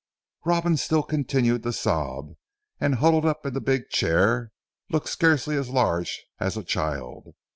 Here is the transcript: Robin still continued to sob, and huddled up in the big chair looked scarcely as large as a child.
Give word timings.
Robin 0.47 0.75
still 0.77 1.03
continued 1.03 1.61
to 1.61 1.71
sob, 1.71 2.31
and 2.79 2.95
huddled 2.95 3.23
up 3.23 3.45
in 3.45 3.53
the 3.53 3.61
big 3.61 3.87
chair 3.89 4.51
looked 4.89 5.07
scarcely 5.09 5.55
as 5.55 5.69
large 5.69 6.25
as 6.39 6.57
a 6.57 6.63
child. 6.63 7.35